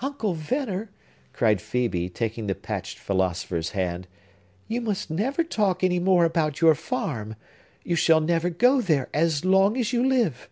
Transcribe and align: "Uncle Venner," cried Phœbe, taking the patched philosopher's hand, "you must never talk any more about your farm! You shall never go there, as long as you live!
"Uncle 0.00 0.32
Venner," 0.32 0.88
cried 1.34 1.58
Phœbe, 1.58 2.10
taking 2.14 2.46
the 2.46 2.54
patched 2.54 2.96
philosopher's 2.98 3.72
hand, 3.72 4.08
"you 4.66 4.80
must 4.80 5.10
never 5.10 5.44
talk 5.44 5.84
any 5.84 5.98
more 5.98 6.24
about 6.24 6.62
your 6.62 6.74
farm! 6.74 7.36
You 7.84 7.94
shall 7.94 8.22
never 8.22 8.48
go 8.48 8.80
there, 8.80 9.10
as 9.12 9.44
long 9.44 9.76
as 9.76 9.92
you 9.92 10.02
live! 10.02 10.48